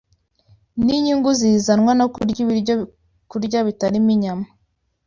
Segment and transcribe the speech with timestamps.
[0.83, 4.47] n’inyungu zizanwa no kurya ibyokurya bitarimo inyama;